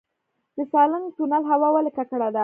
[0.57, 2.39] د سالنګ تونل هوا ولې ککړه ده؟